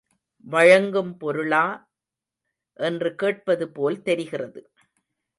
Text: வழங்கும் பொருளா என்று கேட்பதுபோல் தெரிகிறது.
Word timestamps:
வழங்கும் 0.47 1.17
பொருளா 1.17 1.65
என்று 2.79 3.15
கேட்பதுபோல் 3.15 4.01
தெரிகிறது. 4.01 4.61